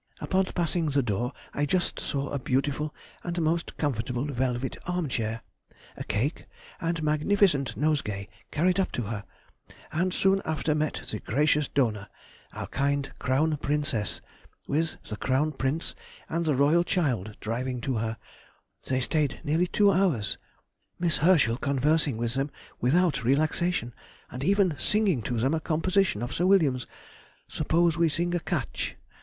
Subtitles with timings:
[0.19, 2.91] Upon passing the door I just saw a beautiful
[3.23, 5.43] and most comfortable velvet armchair,
[5.95, 6.45] a cake,
[6.79, 9.23] and magnificent nosegay carried up to her,
[9.91, 12.07] and soon after met the gracious donor,
[12.51, 14.21] our kind Crown Princess,
[14.65, 15.93] with the Crown Prince
[16.27, 18.17] and the Royal child driving to her;
[18.87, 20.39] they stayed nearly two hours,
[20.97, 22.49] Miss Herschel conversing with them
[22.79, 23.93] without relaxation,
[24.31, 26.87] and even singing to them a composition of Sir William's,
[27.47, 28.95] 'Suppose we sing a Catch.